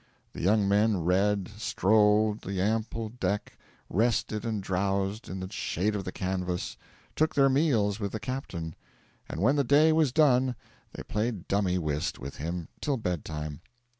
The 0.33 0.41
young 0.41 0.67
men 0.67 1.03
read, 1.03 1.47
strolled 1.59 2.41
the 2.41 2.59
ample 2.59 3.09
deck, 3.09 3.55
rested 3.87 4.45
and 4.45 4.59
drowsed 4.59 5.29
in 5.29 5.41
the 5.41 5.51
shade 5.51 5.95
of 5.95 6.05
the 6.05 6.11
canvas, 6.11 6.75
took 7.15 7.35
their 7.35 7.49
meals 7.49 7.99
with 7.99 8.11
the 8.11 8.19
captain; 8.19 8.75
and 9.29 9.43
when 9.43 9.57
the 9.57 9.63
day 9.63 9.91
was 9.91 10.11
done 10.11 10.55
they 10.93 11.03
played 11.03 11.47
dummy 11.47 11.77
whist 11.77 12.17
with 12.17 12.37
him 12.37 12.67
till 12.81 12.97
bed 12.97 13.23
time. 13.23 13.61